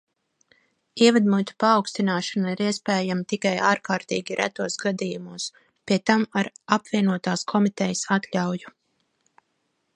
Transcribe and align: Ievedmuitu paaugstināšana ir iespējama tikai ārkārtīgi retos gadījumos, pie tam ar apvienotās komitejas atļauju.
Ievedmuitu 1.07 1.55
paaugstināšana 1.63 2.53
ir 2.55 2.63
iespējama 2.69 3.27
tikai 3.33 3.53
ārkārtīgi 3.73 4.37
retos 4.41 4.79
gadījumos, 4.85 5.45
pie 5.91 6.01
tam 6.11 6.25
ar 6.43 6.53
apvienotās 6.79 7.47
komitejas 7.53 8.05
atļauju. 8.19 8.77